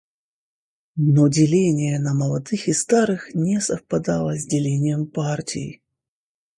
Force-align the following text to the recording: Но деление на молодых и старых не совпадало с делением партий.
Но 0.95 1.27
деление 1.27 1.99
на 1.99 2.15
молодых 2.15 2.67
и 2.67 2.73
старых 2.73 3.35
не 3.35 3.61
совпадало 3.61 4.35
с 4.35 4.47
делением 4.47 5.05
партий. 5.05 5.83